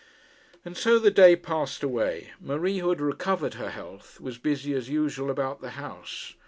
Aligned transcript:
And 0.65 0.75
so 0.75 0.97
the 0.97 1.11
day 1.11 1.35
passed 1.35 1.83
away. 1.83 2.31
Marie, 2.41 2.79
who 2.79 2.89
had 2.89 2.99
recovered 3.01 3.53
her 3.53 3.69
health, 3.69 4.19
was 4.19 4.39
busy 4.39 4.73
as 4.73 4.89
usual 4.89 5.29
about 5.29 5.61
the 5.61 5.69
house. 5.77 6.33